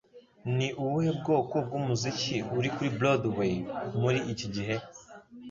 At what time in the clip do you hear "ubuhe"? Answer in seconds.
0.83-1.11